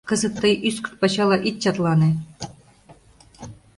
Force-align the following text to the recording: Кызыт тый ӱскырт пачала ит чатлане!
Кызыт 0.09 0.33
тый 0.41 0.53
ӱскырт 0.67 0.95
пачала 1.01 1.37
ит 1.47 1.55
чатлане! 1.63 2.09